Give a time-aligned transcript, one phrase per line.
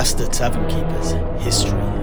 [0.00, 1.12] Master Tavern Keeper's
[1.44, 1.99] History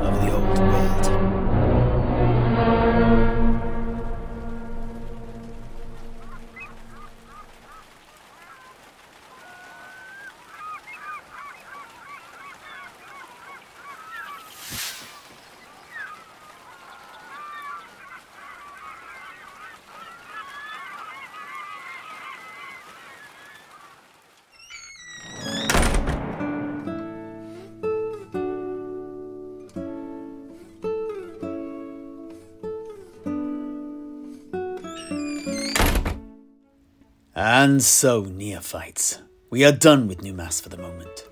[37.67, 41.27] And so, neophytes, we are done with Numas for the moment.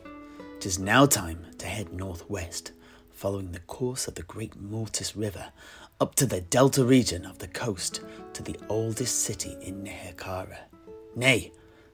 [0.57, 2.73] It is now time to head northwest,
[3.13, 5.53] following the course of the Great Mortis River
[6.01, 8.01] up to the delta region of the coast
[8.33, 10.57] to the oldest city in Nehekhara.
[11.15, 11.53] Nay,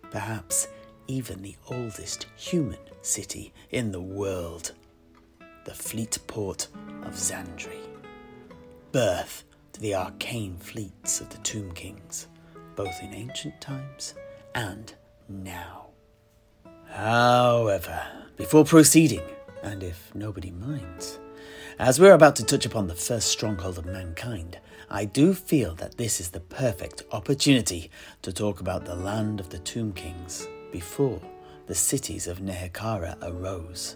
[0.09, 0.67] perhaps
[1.05, 4.71] even the oldest human city in the world.
[5.65, 6.67] The fleet port
[7.03, 7.79] of Zandri.
[8.91, 12.27] Birth to the arcane fleets of the Tomb Kings,
[12.75, 14.15] both in ancient times
[14.55, 14.93] and
[15.27, 15.87] now.
[16.87, 18.01] However,
[18.37, 19.23] before proceeding,
[19.63, 21.19] and if nobody minds,
[21.79, 25.97] as we're about to touch upon the first stronghold of mankind, I do feel that
[25.97, 27.89] this is the perfect opportunity
[28.23, 31.21] to talk about the land of the Tomb Kings before
[31.67, 33.95] the cities of Nehekhara arose.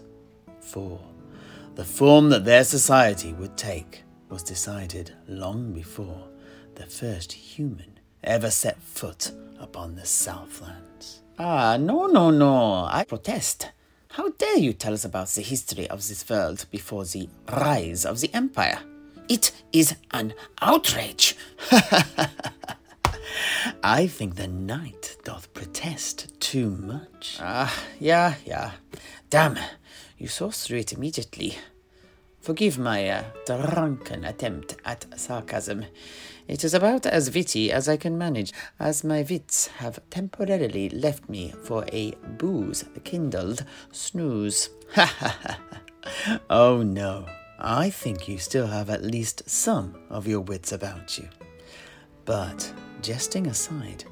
[0.60, 1.00] For
[1.74, 6.28] the form that their society would take was decided long before
[6.74, 11.22] the first human ever set foot upon the Southlands.
[11.38, 12.86] Ah, no, no, no.
[12.90, 13.70] I protest.
[14.10, 18.20] How dare you tell us about the history of this world before the rise of
[18.20, 18.78] the Empire?
[19.28, 21.36] It is an outrage.
[23.82, 27.38] I think the knight doth protest too much.
[27.40, 28.70] Ah, yeah, yeah.
[29.28, 29.58] Damn,
[30.16, 31.58] you saw through it immediately.
[32.46, 35.84] Forgive my uh, drunken attempt at sarcasm.
[36.46, 41.28] It is about as witty as I can manage, as my wits have temporarily left
[41.28, 44.70] me for a booze kindled snooze.
[44.94, 46.40] Ha ha ha.
[46.48, 47.26] Oh no,
[47.58, 51.28] I think you still have at least some of your wits about you.
[52.26, 54.04] But, jesting aside,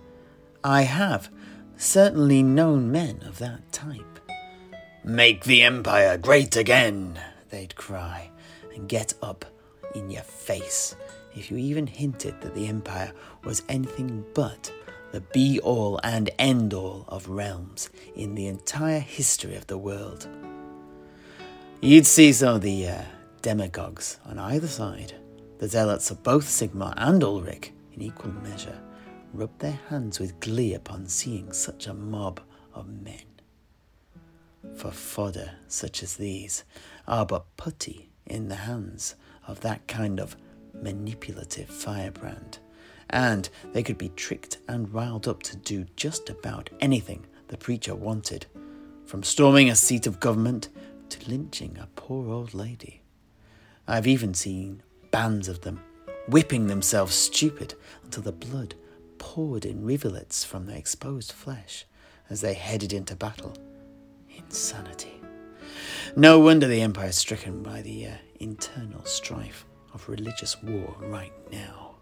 [0.64, 1.28] I have
[1.76, 4.18] certainly known men of that type.
[5.04, 7.20] Make the Empire great again,
[7.54, 8.28] they'd cry,
[8.74, 9.44] and get up
[9.94, 10.96] in your face
[11.36, 13.12] if you even hinted that the Empire
[13.44, 14.72] was anything but
[15.12, 20.28] the be all and end all of realms in the entire history of the world.
[21.80, 23.02] You'd see some of the uh,
[23.42, 25.14] demagogues on either side,
[25.58, 28.80] the zealots of both Sigmar and Ulric, in equal measure,
[29.32, 32.40] rub their hands with glee upon seeing such a mob
[32.72, 33.22] of men.
[34.76, 36.64] For fodder such as these
[37.06, 39.14] are but putty in the hands
[39.46, 40.36] of that kind of
[40.72, 42.58] manipulative firebrand,
[43.10, 47.94] and they could be tricked and riled up to do just about anything the preacher
[47.94, 48.46] wanted,
[49.04, 50.68] from storming a seat of government
[51.10, 53.02] to lynching a poor old lady.
[53.86, 55.80] I've even seen bands of them
[56.26, 58.74] whipping themselves stupid until the blood
[59.18, 61.84] poured in rivulets from their exposed flesh
[62.30, 63.54] as they headed into battle.
[64.36, 65.23] Insanity.
[66.16, 68.10] No wonder the Empire is stricken by the uh,
[68.40, 71.96] internal strife of religious war right now.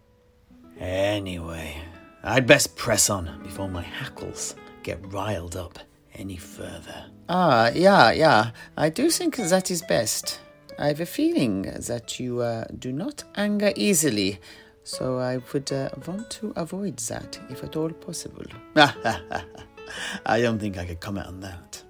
[0.78, 1.76] Anyway,
[2.24, 5.78] I'd best press on before my hackles get riled up
[6.14, 7.06] any further.
[7.28, 8.50] Ah, yeah, yeah.
[8.76, 10.40] I do think that is best.
[10.78, 14.40] I have a feeling that you uh, do not anger easily,
[14.84, 18.44] so I would uh, want to avoid that if at all possible.
[18.76, 21.81] I don't think I could comment on that.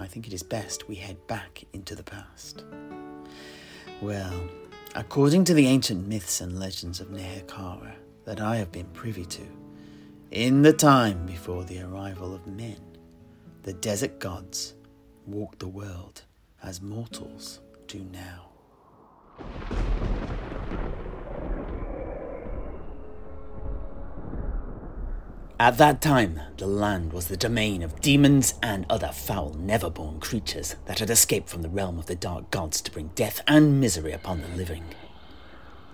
[0.00, 2.64] I think it is best we head back into the past.
[4.00, 4.48] Well,
[4.94, 7.92] according to the ancient myths and legends of Nehekhara
[8.24, 9.46] that I have been privy to,
[10.30, 12.80] in the time before the arrival of men,
[13.62, 14.74] the desert gods
[15.26, 16.22] walked the world
[16.62, 18.46] as mortals do now.
[25.60, 30.18] At that time, the land was the domain of demons and other foul, never born
[30.18, 33.78] creatures that had escaped from the realm of the dark gods to bring death and
[33.78, 34.84] misery upon the living.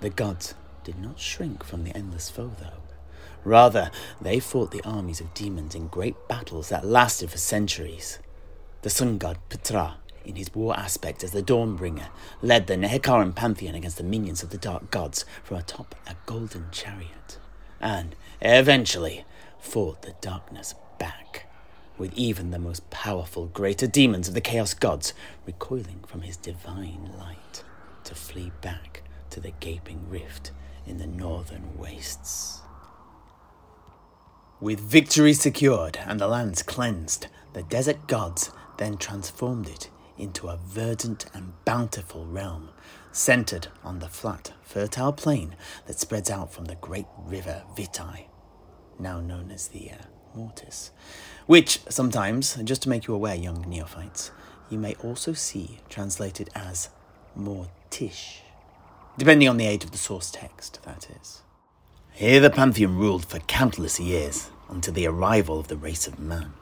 [0.03, 0.55] The gods
[0.85, 2.81] did not shrink from the endless foe, though.
[3.43, 3.91] Rather,
[4.21, 8.21] they fought the armies of demons in great battles that lasted for centuries.
[8.83, 12.07] The sun god Ptra, in his war aspect as the Dawnbringer,
[12.41, 16.67] led the Nehekharan pantheon against the minions of the dark gods from atop a golden
[16.71, 17.39] chariot,
[17.81, 19.25] and eventually
[19.59, 21.47] fought the darkness back.
[21.99, 25.15] with even the most powerful greater demons of the Chaos Gods
[25.47, 27.65] recoiling from his divine light
[28.05, 30.51] to flee back to the gaping rift
[30.87, 32.61] in the northern wastes.
[34.61, 40.57] With victory secured and the lands cleansed, the desert gods then transformed it into a
[40.57, 42.71] verdant and bountiful realm,
[43.13, 45.55] centered on the flat, fertile plain
[45.87, 48.27] that spreads out from the great river Vitae,
[48.99, 50.05] now known as the uh,
[50.35, 50.91] Mortis,
[51.47, 54.31] which sometimes, just to make you aware, young neophytes,
[54.69, 56.91] you may also see translated as
[57.37, 58.41] Mortish,
[59.17, 61.43] depending on the age of the source text, that is.
[62.13, 66.53] Here the Pantheon ruled for countless years until the arrival of the race of man,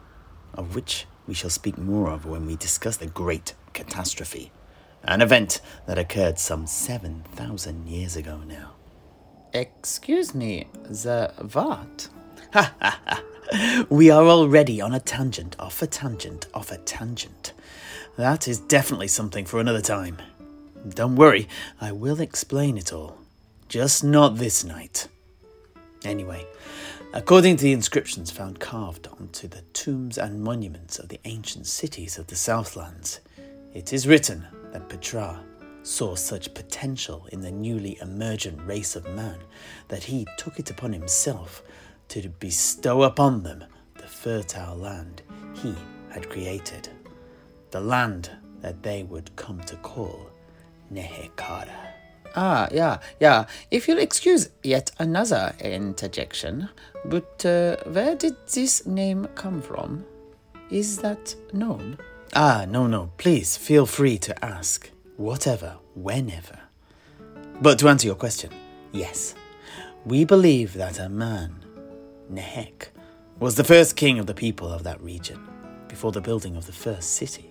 [0.52, 4.52] of which we shall speak more of when we discuss the Great Catastrophe,
[5.04, 8.72] an event that occurred some 7,000 years ago now.
[9.52, 12.08] Excuse me, the what?
[13.88, 17.52] We are already on a tangent, off a tangent, off a tangent.
[18.16, 20.18] That is definitely something for another time.
[20.88, 21.48] Don't worry,
[21.80, 23.18] I will explain it all.
[23.68, 25.08] Just not this night.
[26.04, 26.46] Anyway,
[27.12, 32.18] according to the inscriptions found carved onto the tombs and monuments of the ancient cities
[32.18, 33.20] of the Southlands,
[33.72, 35.38] it is written that Ptra
[35.82, 39.38] saw such potential in the newly emergent race of man
[39.88, 41.62] that he took it upon himself
[42.08, 43.64] to bestow upon them
[43.94, 45.22] the fertile land
[45.54, 45.74] he
[46.10, 46.88] had created,
[47.70, 48.30] the land
[48.60, 50.30] that they would come to call
[50.92, 51.92] Nehekhara.
[52.36, 53.46] Ah, yeah, yeah.
[53.70, 56.68] If you'll excuse yet another interjection,
[57.04, 60.04] but uh, where did this name come from?
[60.70, 61.98] Is that known?
[62.34, 63.12] Ah, no, no.
[63.18, 64.90] Please feel free to ask.
[65.16, 66.58] Whatever, whenever.
[67.60, 68.50] But to answer your question,
[68.90, 69.34] yes.
[70.04, 71.63] We believe that a man,
[72.32, 72.88] Nehek,
[73.38, 75.40] was the first king of the people of that region
[75.88, 77.50] before the building of the first city.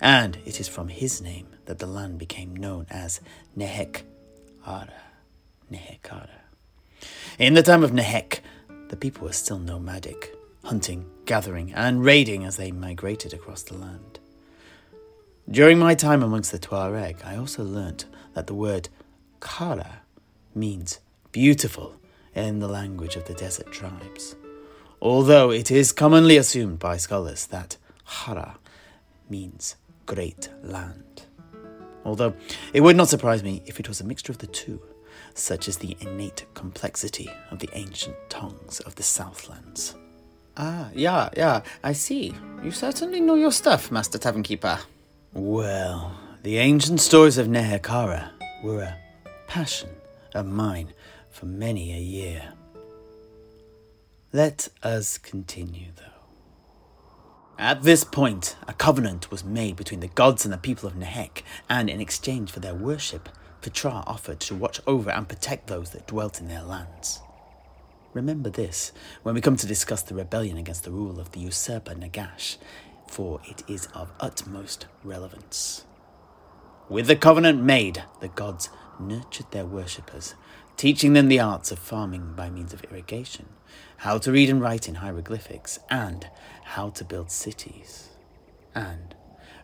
[0.00, 3.20] And it is from his name that the land became known as
[3.56, 4.02] Nehek
[4.66, 4.92] Ara.
[5.70, 6.28] Nehekhara.
[7.38, 8.40] In the time of Nehek,
[8.88, 10.34] the people were still nomadic,
[10.64, 14.18] hunting, gathering, and raiding as they migrated across the land.
[15.50, 18.88] During my time amongst the Tuareg, I also learnt that the word
[19.40, 20.00] Kara
[20.54, 21.00] means
[21.32, 21.97] beautiful
[22.46, 24.36] in the language of the desert tribes,
[25.00, 28.58] although it is commonly assumed by scholars that Hara
[29.28, 29.76] means
[30.06, 31.22] great land.
[32.04, 32.34] Although
[32.72, 34.80] it would not surprise me if it was a mixture of the two,
[35.34, 39.94] such as the innate complexity of the ancient tongues of the Southlands.
[40.56, 42.34] Ah, yeah, yeah, I see.
[42.64, 44.78] You certainly know your stuff, Master Tavern Keeper.
[45.32, 48.30] Well, the ancient stories of Nehekhara
[48.62, 48.96] were a
[49.46, 49.90] passion
[50.34, 50.92] of mine
[51.38, 52.52] for many a year.
[54.32, 56.02] Let us continue, though.
[57.56, 61.42] At this point, a covenant was made between the gods and the people of Nehek,
[61.68, 63.28] and in exchange for their worship,
[63.62, 67.20] Ptra offered to watch over and protect those that dwelt in their lands.
[68.14, 68.90] Remember this
[69.22, 72.56] when we come to discuss the rebellion against the rule of the usurper Nagash,
[73.06, 75.84] for it is of utmost relevance.
[76.88, 80.34] With the covenant made, the gods nurtured their worshippers,
[80.78, 83.46] teaching them the arts of farming by means of irrigation,
[83.98, 86.30] how to read and write in hieroglyphics, and
[86.62, 88.10] how to build cities.
[88.76, 89.16] And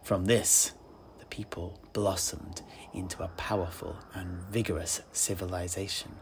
[0.02, 0.72] from this,
[1.20, 2.62] the people blossomed
[2.92, 6.16] into a powerful and vigorous civilization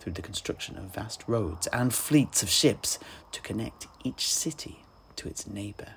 [0.00, 2.98] through the construction of vast roads and fleets of ships
[3.32, 4.84] to connect each city
[5.16, 5.92] to its neighbour.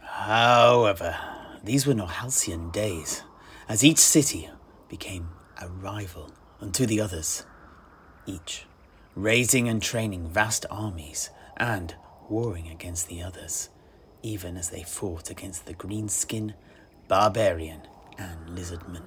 [0.00, 1.16] However,
[1.62, 3.22] these were no halcyon days,
[3.68, 4.50] as each city
[4.88, 5.28] became
[5.62, 7.44] a rival unto the others,
[8.30, 8.66] each
[9.14, 11.94] raising and training vast armies and
[12.28, 13.68] warring against the others,
[14.22, 16.54] even as they fought against the greenskin,
[17.08, 17.82] barbarian,
[18.18, 19.02] and lizardman.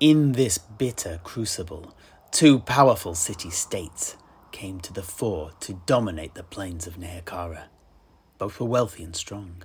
[0.00, 1.94] In this bitter crucible,
[2.32, 4.16] two powerful city states
[4.50, 7.64] came to the fore to dominate the plains of Nehekhara.
[8.38, 9.62] Both were wealthy and strong.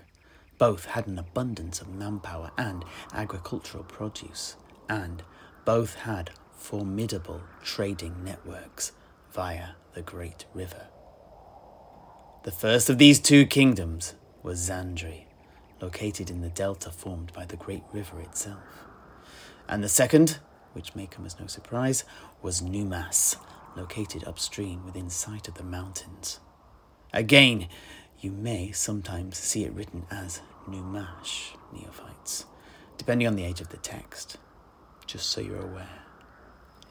[0.60, 4.56] Both had an abundance of manpower and agricultural produce,
[4.88, 5.24] and
[5.65, 8.92] both had formidable trading networks
[9.32, 10.88] via the Great River.
[12.44, 15.26] The first of these two kingdoms was Zandri,
[15.82, 18.86] located in the delta formed by the Great River itself.
[19.70, 20.40] And the second,
[20.74, 22.04] which may come as no surprise,
[22.42, 23.38] was Numas,
[23.76, 26.40] located upstream within sight of the mountains.
[27.14, 27.68] Again,
[28.20, 32.46] you may sometimes see it written as Numash, neophytes,
[32.98, 34.38] depending on the age of the text,
[35.06, 36.07] just so you're aware.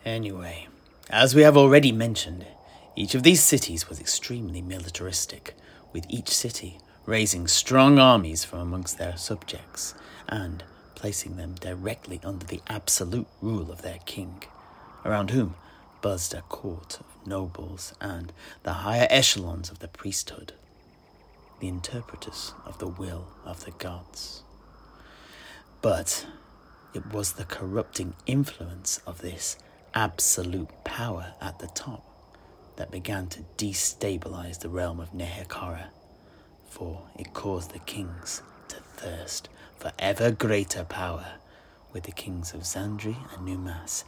[0.07, 0.69] Anyway,
[1.11, 2.47] as we have already mentioned,
[2.95, 5.57] each of these cities was extremely militaristic,
[5.93, 9.95] with each city raising strong armies from amongst their subjects
[10.29, 10.63] and
[10.95, 14.45] placing them directly under the absolute rule of their king,
[15.05, 15.57] around whom
[16.03, 18.33] buzzed a court of nobles and
[18.63, 20.53] the higher echelons of the priesthood,
[21.59, 24.45] the interpreters of the will of the gods.
[25.83, 26.27] But
[26.95, 29.57] it was the corrupting influence of this
[29.97, 32.05] absolute power at the top
[32.77, 35.87] that began to destabilize the realm of Nehekhara,
[36.69, 39.49] for it caused the kings to thirst
[39.79, 41.27] for ever greater power,
[41.95, 44.05] with the kings of Zandri and Numas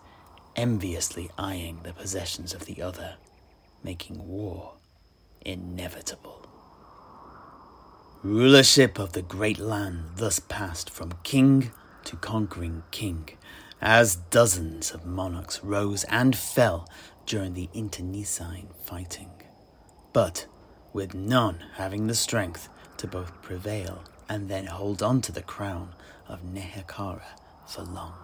[0.56, 3.14] enviously eyeing the possessions of the other,
[3.82, 4.74] making war
[5.40, 6.44] inevitable.
[8.22, 11.70] Rulership of the great land thus passed from king
[12.04, 13.30] to conquering king,
[13.80, 16.88] as dozens of monarchs rose and fell
[17.26, 19.30] during the internecine fighting,
[20.12, 20.46] but
[20.92, 25.94] with none having the strength to both prevail and then hold on to the crown
[26.26, 27.22] of Nehekhara
[27.66, 28.14] for long.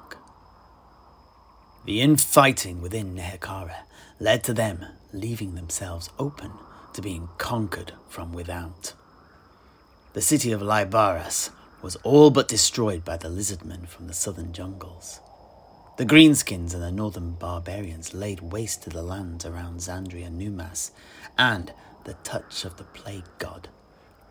[1.85, 3.85] The infighting within Nehekhara
[4.19, 6.51] led to them leaving themselves open
[6.95, 8.95] to being conquered from without.
[10.15, 11.51] The city of Lybaras
[11.83, 15.21] was all but destroyed by the lizardmen from the southern jungles.
[15.97, 20.91] The Greenskins and the northern barbarians laid waste to the lands around Zandria Numas,
[21.39, 21.73] and
[22.03, 23.69] the touch of the plague god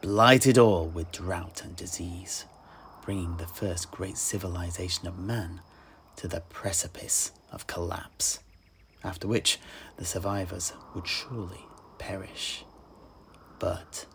[0.01, 2.43] blighted all with drought and disease,
[3.05, 5.61] bringing the first great civilization of man
[6.17, 8.39] to the precipice of collapse,
[9.01, 9.57] after which
[9.95, 11.65] the survivors would surely
[11.97, 12.65] perish.
[13.59, 14.05] But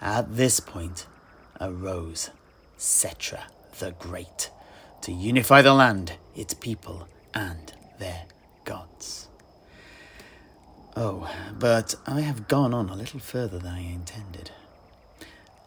[0.00, 1.06] at this point
[1.60, 2.30] arose
[2.78, 3.42] Setra
[3.78, 4.48] the Great
[5.02, 8.24] to unify the land, its people, and their
[8.64, 9.28] gods.
[10.96, 14.50] Oh, but I have gone on a little further than I intended.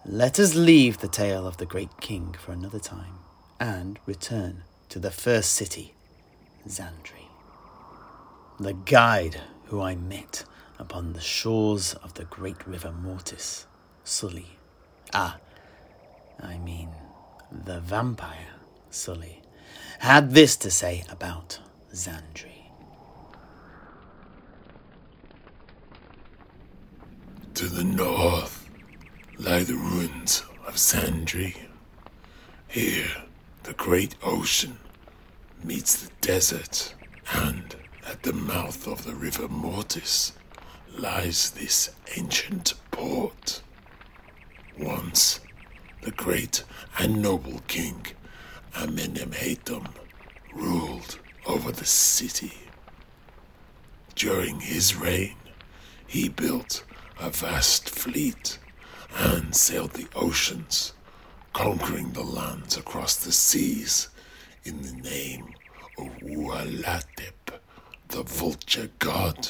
[0.06, 3.20] Let us leave the tale of the great king for another time
[3.60, 5.94] and return to the first city,
[6.68, 7.28] Zandri.
[8.60, 10.44] The guide who I met
[10.80, 13.68] upon the shores of the great river Mortis,
[14.04, 14.58] Sully.
[15.14, 15.38] Ah,
[16.42, 16.90] I mean,
[17.52, 18.56] the vampire
[18.92, 19.42] Sully,
[20.00, 21.60] had this to say about
[21.94, 22.70] Zandri.
[27.54, 28.70] To the north
[29.40, 31.56] lie the ruins of Zandri.
[32.68, 33.24] Here,
[33.64, 34.78] the great ocean
[35.64, 36.94] meets the desert,
[37.34, 40.34] and at the mouth of the river Mortis
[40.98, 43.62] lies this ancient port.
[44.78, 45.40] Once,
[46.02, 46.64] the great
[46.98, 48.06] and noble king
[48.74, 49.88] Amenemhetum
[50.54, 52.54] ruled over the city.
[54.16, 55.36] During his reign,
[56.08, 56.84] he built
[57.20, 58.58] a vast fleet
[59.16, 60.94] and sailed the oceans
[61.54, 64.08] conquering the lands across the seas
[64.63, 65.54] in the name
[65.98, 67.60] of Ualatep,
[68.08, 69.50] the vulture god.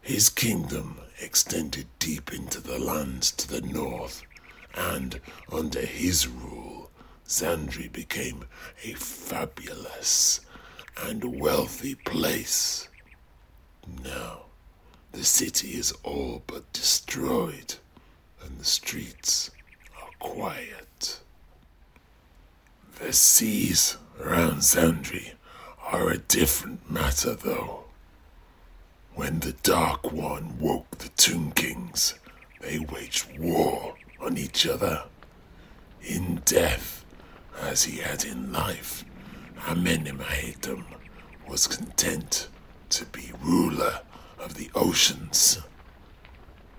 [0.00, 4.22] His kingdom extended deep into the lands to the north,
[4.74, 5.20] and
[5.52, 6.90] under his rule,
[7.30, 8.44] Zandri became
[8.82, 10.40] a fabulous
[11.00, 12.88] and wealthy place.
[14.02, 14.46] Now,
[15.12, 17.76] the city is all but destroyed,
[18.42, 19.52] and the streets
[19.96, 21.20] are quiet.
[22.98, 25.34] The seas around Zandri
[25.84, 27.84] are a different matter, though.
[29.14, 32.14] When the Dark One woke the Tomb Kings,
[32.60, 35.04] they waged war on each other.
[36.02, 36.99] In death,
[37.62, 39.04] as he had in life,
[39.60, 40.84] Amenemhetum
[41.48, 42.48] was content
[42.90, 44.00] to be ruler
[44.38, 45.58] of the oceans.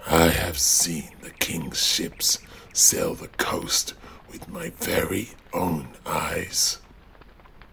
[0.08, 2.40] I have seen the king's ships
[2.74, 3.94] sail the coast
[4.32, 6.80] with my very own eyes.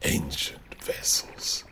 [0.02, 1.64] Ancient vessels,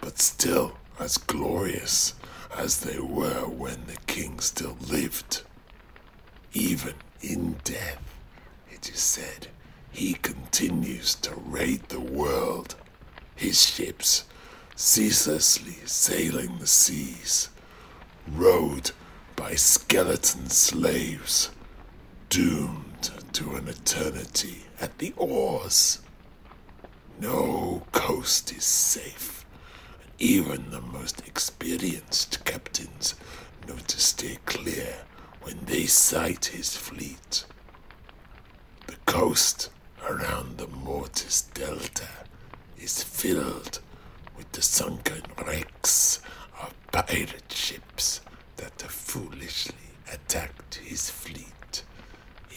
[0.00, 2.14] but still as glorious
[2.56, 5.42] as they were when the king still lived.
[6.52, 8.00] Even in death,
[8.70, 9.48] it is said,
[9.92, 12.74] he continues to raid the world,
[13.34, 14.24] his ships
[14.76, 17.48] ceaselessly sailing the seas,
[18.26, 18.92] rowed
[19.36, 21.50] by skeleton slaves
[22.28, 26.00] doomed to an eternity at the oars.
[27.20, 29.44] No coast is safe.
[30.18, 33.14] Even the most experienced captains
[33.66, 34.94] know to stay clear
[35.42, 37.44] when they sight his fleet.
[38.86, 39.70] The coast
[40.10, 42.08] around the Mortis Delta
[42.76, 43.78] is filled
[44.36, 46.20] with the sunken wrecks
[46.60, 48.20] of pirate ships
[48.56, 49.76] that have foolishly
[50.12, 51.84] attacked his fleet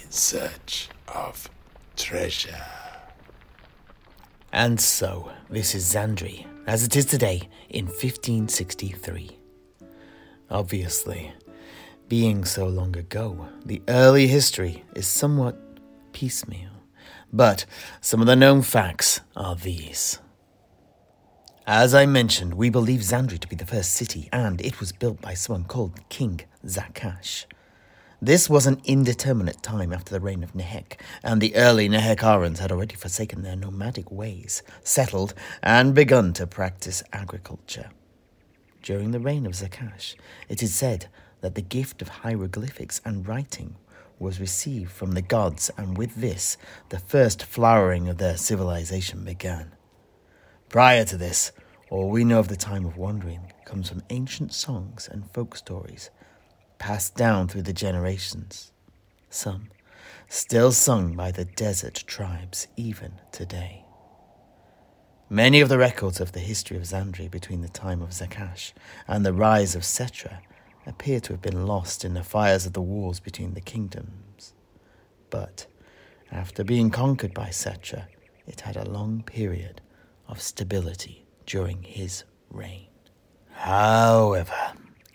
[0.01, 1.47] in search of
[1.95, 2.65] treasure.
[4.51, 9.37] And so, this is Zandri, as it is today in 1563.
[10.49, 11.31] Obviously,
[12.07, 15.55] being so long ago, the early history is somewhat
[16.13, 16.82] piecemeal.
[17.33, 17.65] But
[17.99, 20.19] some of the known facts are these.
[21.65, 25.19] As I mentioned, we believe Zandri to be the first city, and it was built
[25.19, 27.45] by someone called King Zakash.
[28.21, 32.71] This was an indeterminate time after the reign of Nehek, and the early Nehekharans had
[32.71, 37.89] already forsaken their nomadic ways, settled, and begun to practice agriculture.
[38.83, 40.15] During the reign of Zakash,
[40.49, 41.07] it is said
[41.41, 43.75] that the gift of hieroglyphics and writing
[44.23, 46.57] was received from the gods, and with this,
[46.89, 49.73] the first flowering of their civilization began.
[50.69, 51.51] Prior to this,
[51.91, 56.09] all we know of the time of wandering comes from ancient songs and folk stories
[56.79, 58.71] passed down through the generations,
[59.29, 59.67] some
[60.27, 63.85] still sung by the desert tribes even today.
[65.29, 68.73] Many of the records of the history of Zandri between the time of Zakash
[69.07, 70.39] and the rise of Setra
[70.85, 74.53] appear to have been lost in the fires of the wars between the kingdoms.
[75.29, 75.67] But
[76.31, 78.05] after being conquered by Setra,
[78.45, 79.81] it had a long period
[80.27, 82.87] of stability during his reign.
[83.51, 84.73] However,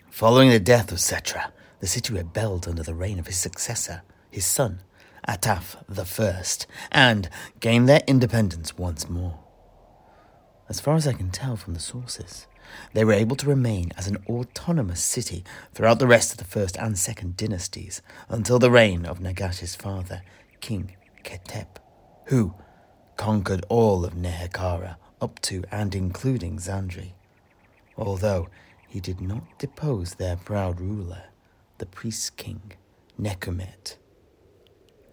[0.09, 4.45] following the death of Setra, the city rebelled under the reign of his successor, his
[4.45, 4.81] son,
[5.27, 5.75] Ataf
[6.19, 9.39] I, and gained their independence once more.
[10.67, 12.47] As far as I can tell from the sources,
[12.93, 16.77] they were able to remain as an autonomous city throughout the rest of the first
[16.77, 20.21] and second dynasties until the reign of Nagash's father,
[20.61, 21.77] King Khetep,
[22.25, 22.53] who
[23.17, 27.13] conquered all of Nehekhara up to and including Zandri,
[27.97, 28.49] although
[28.87, 31.23] he did not depose their proud ruler,
[31.77, 32.73] the priest king
[33.19, 33.97] Nekumet.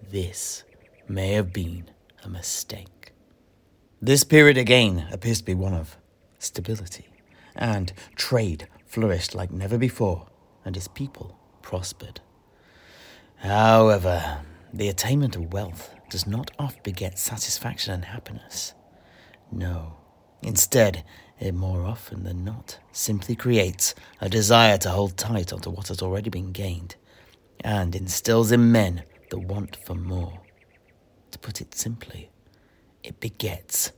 [0.02, 0.64] This
[1.08, 1.90] may have been
[2.22, 3.12] a mistake.
[4.00, 5.96] This period again appears to be one of
[6.38, 7.15] stability
[7.56, 10.28] and trade flourished like never before,
[10.64, 12.20] and his people prospered.
[13.36, 14.40] However,
[14.72, 18.74] the attainment of wealth does not oft beget satisfaction and happiness.
[19.50, 19.96] No,
[20.42, 21.04] instead,
[21.38, 26.00] it more often than not simply creates a desire to hold tight onto what has
[26.00, 26.96] already been gained,
[27.60, 30.40] and instills in men the want for more.
[31.32, 32.30] To put it simply,
[33.02, 33.92] it begets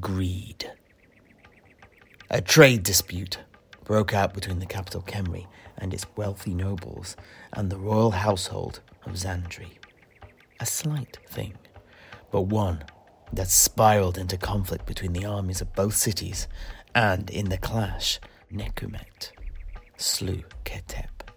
[0.00, 0.70] greed.
[2.34, 3.38] A trade dispute
[3.84, 5.46] broke out between the capital Khemri
[5.78, 7.16] and its wealthy nobles
[7.52, 9.78] and the royal household of Zandri.
[10.58, 11.54] A slight thing,
[12.32, 12.82] but one
[13.32, 16.48] that spiraled into conflict between the armies of both cities,
[16.92, 18.18] and in the clash,
[18.52, 19.30] Nekumet
[19.96, 21.28] slew Khetep.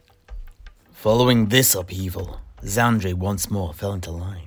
[0.93, 4.46] Following this upheaval, Zandri once more fell into line,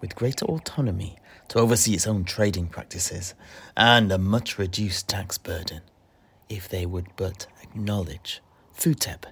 [0.00, 3.34] with greater autonomy to oversee its own trading practices
[3.76, 5.82] and a much reduced tax burden
[6.48, 8.40] if they would but acknowledge
[8.76, 9.24] Thutep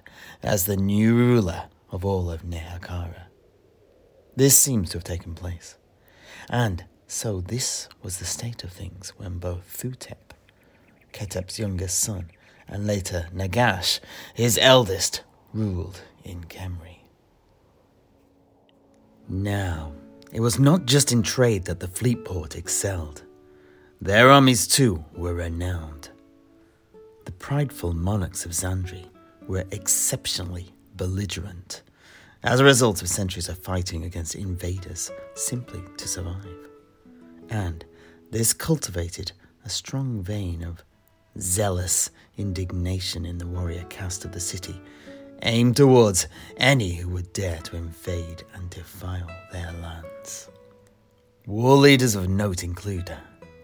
[0.43, 3.23] as the new ruler of all of Nehekhara.
[4.35, 5.75] This seems to have taken place,
[6.49, 10.33] and so this was the state of things when both Thutep,
[11.11, 12.29] Khetep's youngest son,
[12.67, 13.99] and later Nagash,
[14.33, 16.99] his eldest, ruled in Khemri.
[19.27, 19.93] Now,
[20.31, 23.23] it was not just in trade that the fleet port excelled.
[24.01, 26.09] Their armies too were renowned.
[27.25, 29.05] The prideful monarchs of Zandri
[29.47, 31.81] were exceptionally belligerent
[32.43, 36.69] as a result of centuries of fighting against invaders simply to survive.
[37.49, 37.83] And
[38.31, 39.31] this cultivated
[39.65, 40.83] a strong vein of
[41.39, 44.79] zealous indignation in the warrior caste of the city
[45.43, 50.49] aimed towards any who would dare to invade and defile their lands.
[51.45, 53.11] War leaders of note include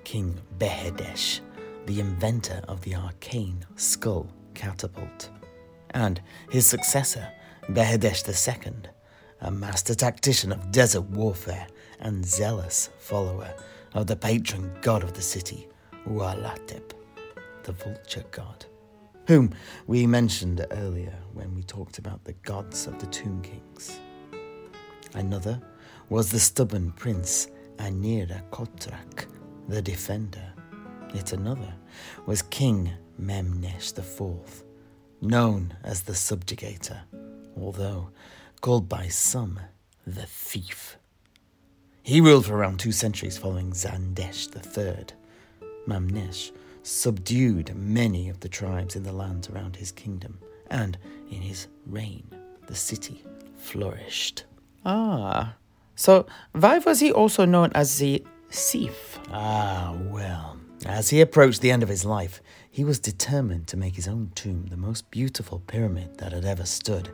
[0.04, 1.40] King Behedesh,
[1.86, 5.30] the inventor of the arcane skull catapult,
[5.92, 7.28] and his successor,
[7.70, 8.74] Behedesh II,
[9.42, 11.68] a master tactician of desert warfare
[12.00, 13.54] and zealous follower
[13.94, 15.68] of the patron god of the city,
[16.08, 16.92] Ualatep,
[17.64, 18.66] the vulture god
[19.28, 19.54] whom
[19.88, 24.00] we mentioned earlier when we talked about the gods of the Tomb Kings.
[25.14, 25.62] Another
[26.10, 29.26] was the stubborn prince Anira Kotrak,
[29.68, 30.54] the defender.
[31.14, 31.74] Yet another
[32.26, 34.64] was King Memnesh IV,
[35.22, 37.00] known as the subjugator,
[37.58, 38.10] although
[38.62, 39.60] called by some
[40.06, 40.98] the thief.
[42.04, 45.06] He ruled for around two centuries following Zandesh III.
[45.88, 46.52] Mamnesh
[46.86, 50.38] subdued many of the tribes in the lands around his kingdom,
[50.70, 50.98] and
[51.32, 52.24] in his reign
[52.68, 53.24] the city
[53.58, 54.44] flourished.
[54.86, 55.56] Ah,
[55.96, 59.20] so why was he also known as the thief?
[59.32, 63.96] Ah, well, as he approached the end of his life, he was determined to make
[63.96, 67.10] his own tomb the most beautiful pyramid that had ever stood,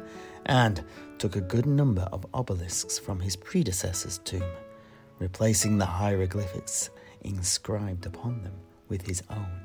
[0.46, 0.84] and
[1.18, 4.44] took a good number of obelisks from his predecessor's tomb,
[5.20, 6.90] replacing the hieroglyphics
[7.22, 8.56] inscribed upon them
[8.90, 9.61] with his own,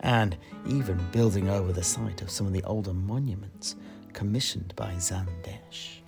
[0.00, 3.76] and even building over the site of some of the older monuments
[4.12, 6.00] commissioned by Zandesh.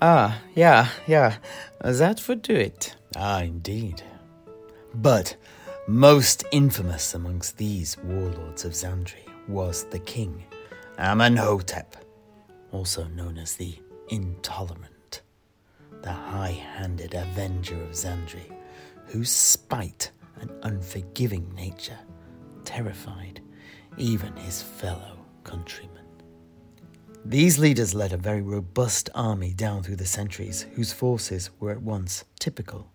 [0.00, 1.36] Ah, yeah, yeah,
[1.82, 2.94] that would do it.
[3.16, 4.02] Ah, indeed.
[4.94, 5.36] But
[5.86, 10.44] most infamous amongst these warlords of Zandri was the king,
[10.98, 11.96] Amenhotep,
[12.72, 13.74] also known as the
[14.10, 15.22] Intolerant,
[16.02, 18.52] the high handed avenger of Zandri,
[19.06, 21.98] whose spite and unforgiving nature
[22.68, 23.40] terrified
[23.96, 26.04] even his fellow countrymen.
[27.24, 31.80] These leaders led a very robust army down through the centuries, whose forces were at
[31.80, 32.92] once typical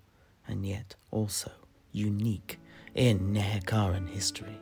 [0.47, 1.51] and yet also
[1.91, 2.59] unique
[2.93, 4.59] in Nehekharan history.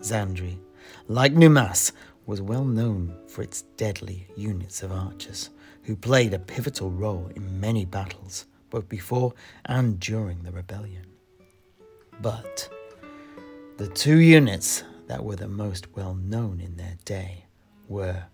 [0.00, 0.58] Zandri,
[1.06, 1.92] like Numas,
[2.24, 5.50] was well known for its deadly units of archers,
[5.82, 9.34] who played a pivotal role in many battles, both before
[9.66, 11.04] and during the rebellion.
[12.22, 12.70] But
[13.76, 17.44] the two units that were the most well known in their day
[17.88, 18.24] were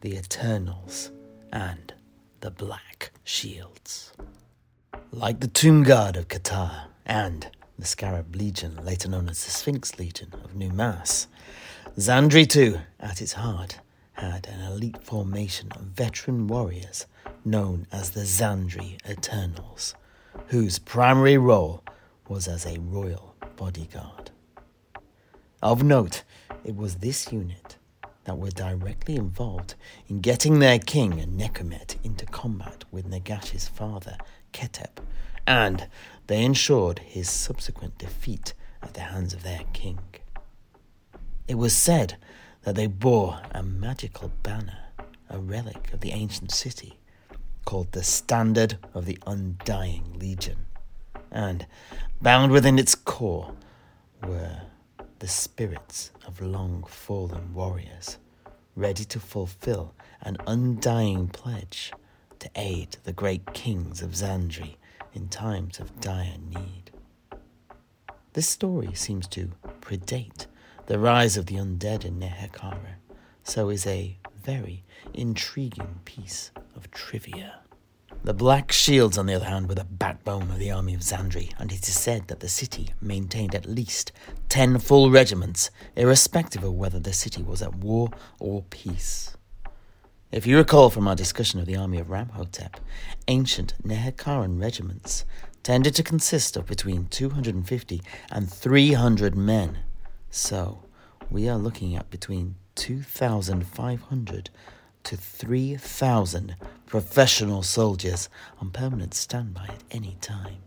[0.00, 1.10] the Eternals
[1.52, 1.92] and
[2.40, 4.12] the Black Shields.
[5.10, 9.98] Like the Tomb Guard of Quatar and the Scarab Legion, later known as the Sphinx
[9.98, 11.26] Legion of Numas,
[11.98, 13.80] Zandri too, at its heart,
[14.12, 17.06] had an elite formation of veteran warriors
[17.44, 19.96] known as the Zandri Eternals,
[20.48, 21.82] whose primary role
[22.28, 24.30] was as a royal bodyguard.
[25.66, 26.22] Of note,
[26.62, 27.76] it was this unit
[28.22, 29.74] that were directly involved
[30.06, 34.16] in getting their king Nekomet into combat with Nagash's father,
[34.52, 35.00] Khetep,
[35.44, 35.88] and
[36.28, 39.98] they ensured his subsequent defeat at the hands of their king.
[41.48, 42.16] It was said
[42.62, 44.78] that they bore a magical banner,
[45.28, 47.00] a relic of the ancient city,
[47.64, 50.66] called the Standard of the Undying Legion,
[51.32, 51.66] and
[52.22, 53.52] bound within its core
[54.22, 54.60] were
[55.18, 58.18] the spirits of long fallen warriors,
[58.74, 61.92] ready to fulfill an undying pledge
[62.38, 64.76] to aid the great kings of Zandri
[65.14, 66.90] in times of dire need.
[68.34, 70.46] This story seems to predate
[70.86, 72.96] the rise of the undead in Nehekhara,
[73.42, 77.60] so is a very intriguing piece of trivia.
[78.26, 81.52] The Black Shields, on the other hand, were the backbone of the army of Zandri,
[81.60, 84.10] and it is said that the city maintained at least
[84.48, 88.10] ten full regiments, irrespective of whether the city was at war
[88.40, 89.36] or peace.
[90.32, 92.80] If you recall from our discussion of the army of Ramhotep,
[93.28, 95.24] ancient Nehekharan regiments
[95.62, 99.78] tended to consist of between 250 and 300 men.
[100.30, 100.82] So,
[101.30, 104.50] we are looking at between 2,500
[105.06, 108.28] to 3,000 professional soldiers
[108.60, 110.58] on permanent standby at any time.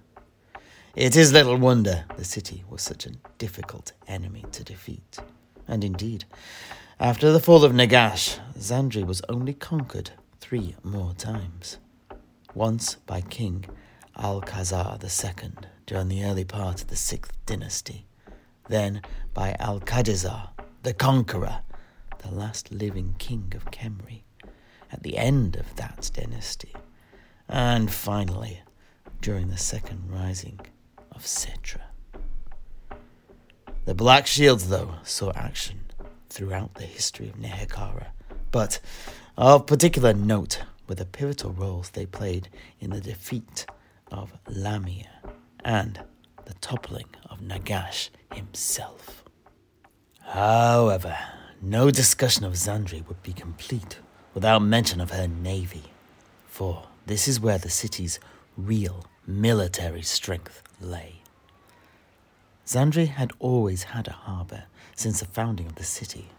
[0.96, 5.20] It is little wonder the city was such a difficult enemy to defeat.
[5.68, 6.24] And indeed,
[7.02, 11.78] after the fall of Nagash, Zandri was only conquered three more times.
[12.54, 13.66] Once by King
[14.16, 15.52] Al-Khazar II
[15.86, 18.06] during the early part of the Sixth Dynasty,
[18.70, 19.02] then
[19.34, 20.52] by Alcadizzar,
[20.84, 21.60] the Conqueror,
[22.20, 24.24] the last living king of Khemri,
[24.92, 26.74] at the end of that dynasty,
[27.48, 28.62] and finally
[29.22, 30.60] during the second rising
[31.12, 31.82] of Setra.
[33.86, 35.80] The Black Shields, though, saw action
[36.30, 38.08] throughout the history of Nehekhara,
[38.52, 38.80] but
[39.38, 42.50] of particular note were the pivotal roles they played
[42.80, 43.66] in the defeat
[44.12, 45.08] of Lahmia
[45.64, 46.00] and
[46.46, 49.24] the toppling of Nagash himself.
[50.22, 51.18] However,
[51.62, 54.00] no discussion of Zandri would be complete
[54.34, 55.92] without mention of her navy,
[56.48, 58.20] for this is where the city's
[58.58, 61.22] real military strength lay.
[62.66, 64.64] Zandri had always had a harbour
[64.96, 66.30] since the founding of the city.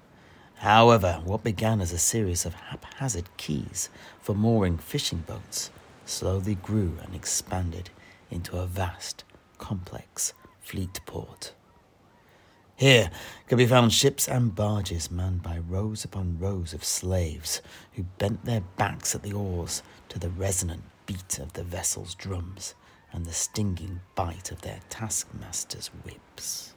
[0.56, 3.88] However, what began as a series of haphazard quays
[4.20, 5.70] for mooring fishing boats
[6.04, 7.90] slowly grew and expanded
[8.30, 9.24] into a vast,
[9.58, 11.52] complex fleet port.
[12.80, 13.10] Here
[13.46, 17.60] could be found ships and barges manned by rows upon rows of slaves
[17.92, 22.74] who bent their backs at the oars to the resonant beat of the vessel's drums
[23.12, 26.72] and the stinging bite of their taskmasters' whips.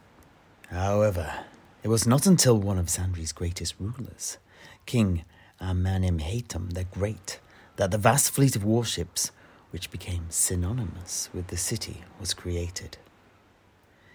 [0.70, 1.46] However,
[1.84, 4.40] it was not until one of Zandri's greatest rulers,
[4.86, 5.24] King
[5.62, 7.40] Amenemhetum the Great,
[7.78, 9.32] that the vast fleet of warships
[9.72, 12.98] which became synonymous with the city, was created.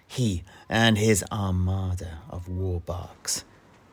[0.09, 3.45] He and his armada of war barks,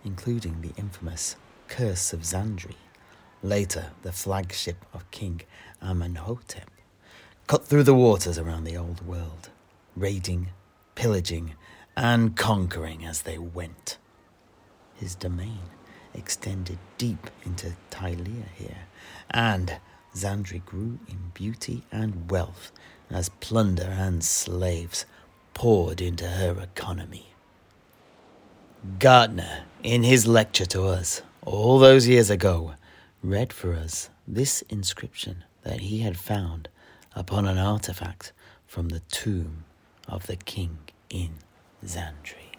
[0.02, 1.36] including the infamous
[1.68, 2.76] Curse of Zandri,
[3.42, 5.42] later the flagship of King
[5.82, 6.70] Amenhotep,
[7.46, 9.50] cut through the waters around the old world,
[9.94, 10.48] raiding,
[10.94, 11.54] pillaging,
[11.94, 13.98] and conquering as they went.
[14.94, 15.68] His domain
[16.14, 18.86] extended deep into Tilea here,
[19.30, 19.78] and
[20.14, 22.72] Zandri grew in beauty and wealth
[23.10, 25.04] as plunder and slaves
[25.56, 27.28] poured into her economy.
[28.98, 32.74] Gardner, in his lecture to us all those years ago,
[33.22, 36.68] read for us this inscription that he had found
[37.14, 38.34] upon an artifact
[38.66, 39.64] from the tomb
[40.06, 40.76] of the king
[41.08, 41.30] in
[41.82, 42.52] Zandri.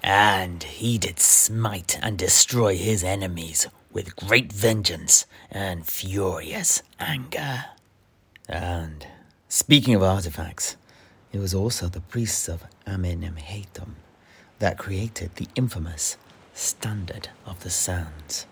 [0.00, 7.64] And he did smite and destroy his enemies with great vengeance and furious anger.
[8.48, 9.04] And
[9.48, 10.76] speaking of artifacts,
[11.34, 13.96] it was also the priests of Amenemhetum
[14.60, 16.16] that created the infamous
[16.52, 18.46] Standard of the Sands.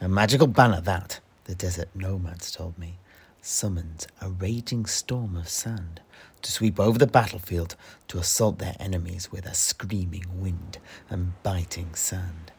[0.00, 2.98] A magical banner that, the desert nomads told me,
[3.42, 6.00] summons a raging storm of sand
[6.42, 7.74] to sweep over the battlefield
[8.06, 10.78] to assault their enemies with a screaming wind
[11.10, 12.52] and biting sand.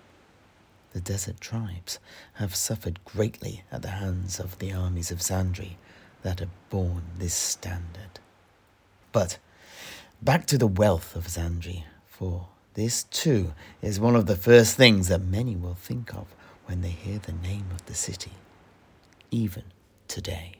[0.91, 1.99] The desert tribes
[2.33, 5.77] have suffered greatly at the hands of the armies of Zandri
[6.23, 8.19] that have borne this standard.
[9.15, 9.37] But
[10.21, 15.07] back to the wealth of Zandri, for this too is one of the first things
[15.07, 18.33] that many will think of when they hear the name of the city,
[19.31, 19.63] even
[20.09, 20.55] today.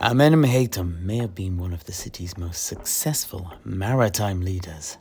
[0.00, 4.98] Amenemhetum may have been one of the city's most successful maritime leaders,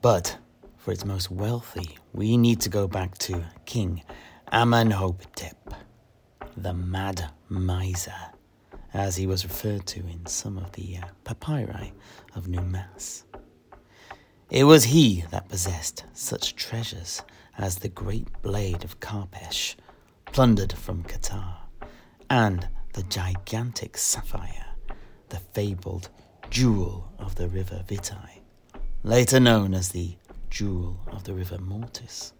[0.00, 0.38] but
[0.78, 4.02] for its most wealthy, we need to go back to King
[4.50, 5.74] Amenhotep,
[6.56, 8.32] the Mad Miser,
[8.94, 11.92] as he was referred to in some of the uh, papyri
[12.34, 13.24] of Numas.
[14.50, 17.22] It was he that possessed such treasures
[17.58, 19.74] as the great blade of Karpesh,
[20.26, 21.56] plundered from Quatar,
[22.30, 24.66] and the gigantic sapphire,
[25.30, 26.08] the fabled
[26.50, 28.40] jewel of the river Vitae,
[29.02, 30.16] later known as the
[30.50, 32.32] jewel of the river Mortis,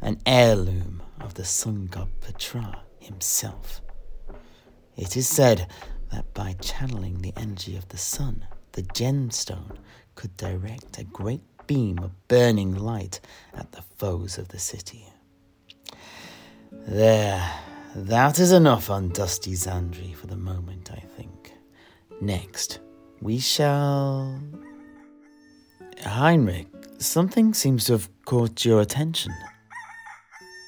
[0.00, 3.82] an heirloom of the sun god Ptra himself.
[4.96, 5.66] It is said
[6.10, 9.78] that by channeling the energy of the sun, the gemstone
[10.14, 13.20] could direct a great beam of burning light
[13.54, 15.06] at the foes of the city.
[16.70, 17.50] There,
[17.94, 21.52] that is enough on Dusty Zandri for the moment, I think.
[22.20, 22.80] Next,
[23.20, 24.40] we shall.
[26.04, 29.32] Heinrich, something seems to have caught your attention.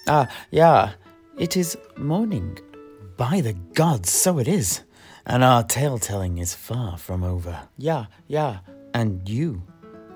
[0.06, 0.92] Ah, yeah,
[1.38, 2.58] it is morning.
[3.16, 4.82] By the gods, so it is.
[5.26, 7.68] And our tale telling is far from over.
[7.78, 8.58] Yeah, yeah.
[8.92, 9.62] And you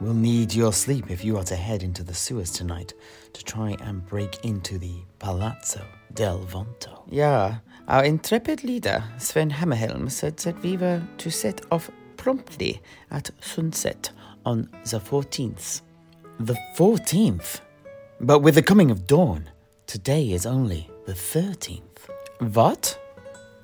[0.01, 2.95] will need your sleep if you are to head into the sewers tonight
[3.33, 5.85] to try and break into the Palazzo
[6.15, 7.05] del Vonto.
[7.09, 13.31] Yeah, our intrepid leader, Sven Hammerhelm, said that we were to set off promptly at
[13.41, 14.11] sunset
[14.45, 15.83] on the 14th.
[16.41, 17.61] The 14th?
[18.21, 19.51] But with the coming of dawn,
[19.87, 21.83] today is only the 13th.
[22.39, 22.99] What?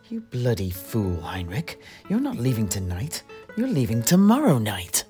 [0.08, 1.80] You bloody fool, Heinrich.
[2.08, 3.22] You're not leaving tonight.
[3.56, 5.04] You're leaving tomorrow night.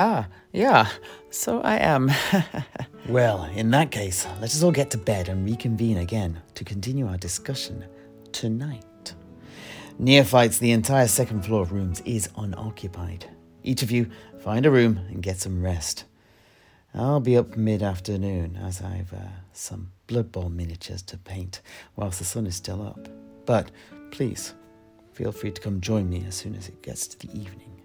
[0.00, 0.88] Ah, yeah,
[1.30, 2.10] so I am.
[3.08, 7.06] well, in that case, let us all get to bed and reconvene again to continue
[7.06, 7.84] our discussion
[8.32, 9.14] tonight.
[10.00, 13.26] Neophytes, the entire second floor of rooms is unoccupied.
[13.62, 16.04] Each of you find a room and get some rest.
[16.94, 21.60] I'll be up mid afternoon as I've uh, some Blood Bowl miniatures to paint
[21.96, 23.08] whilst the sun is still up.
[23.44, 23.70] But
[24.10, 24.54] please,
[25.12, 27.82] feel free to come join me as soon as it gets to the evening.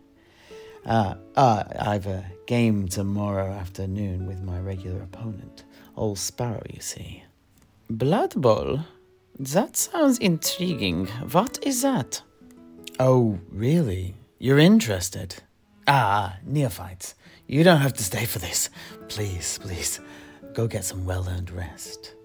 [0.85, 5.63] Uh, uh, I've a game tomorrow afternoon with my regular opponent,
[5.95, 7.23] Old Sparrow, you see.
[7.89, 8.81] Blood Bowl?
[9.39, 11.07] That sounds intriguing.
[11.31, 12.21] What is that?
[12.99, 14.15] Oh, really?
[14.39, 15.35] You're interested?
[15.87, 17.15] Ah, neophytes.
[17.47, 18.69] You don't have to stay for this.
[19.07, 19.99] Please, please,
[20.53, 22.15] go get some well earned rest.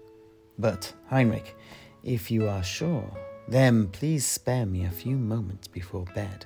[0.57, 1.55] But, Heinrich,
[2.03, 3.09] if you are sure,
[3.47, 6.45] then please spare me a few moments before bed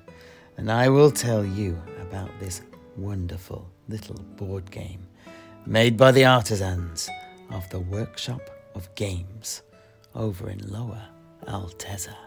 [0.58, 2.62] and I will tell you about this
[2.96, 5.08] wonderful little board game
[5.65, 7.10] made by the artisans
[7.52, 8.41] of the Workshop
[8.76, 9.63] of Games
[10.15, 11.02] over in Lower
[11.48, 12.23] Altezza.